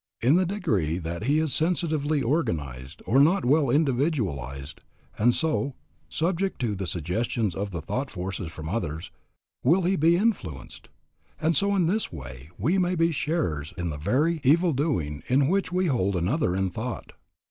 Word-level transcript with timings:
In 0.19 0.33
the 0.33 0.47
degree 0.47 0.97
that 0.97 1.25
he 1.25 1.37
is 1.37 1.53
sensitively 1.53 2.23
organized, 2.23 3.03
or 3.05 3.19
not 3.19 3.45
well 3.45 3.69
individualized, 3.69 4.81
and 5.15 5.35
so, 5.35 5.75
subject 6.09 6.59
to 6.61 6.73
the 6.73 6.87
suggestions 6.87 7.53
of 7.53 7.69
the 7.69 7.83
thought 7.83 8.09
forces 8.09 8.51
from 8.51 8.67
others, 8.67 9.11
will 9.63 9.83
he 9.83 9.95
be 9.95 10.17
influenced; 10.17 10.89
and 11.39 11.55
so 11.55 11.75
in 11.75 11.85
this 11.85 12.11
way 12.11 12.49
we 12.57 12.79
may 12.79 12.95
be 12.95 13.11
sharers 13.11 13.75
in 13.77 13.91
the 13.91 13.97
very 13.99 14.41
evil 14.43 14.73
doing 14.73 15.21
in 15.27 15.47
which 15.47 15.71
we 15.71 15.85
hold 15.85 16.15
another 16.15 16.55
in 16.55 16.71
thought. 16.71 17.13